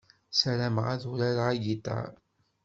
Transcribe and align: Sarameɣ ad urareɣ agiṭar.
Sarameɣ 0.39 0.85
ad 0.93 1.03
urareɣ 1.11 1.47
agiṭar. 1.51 2.11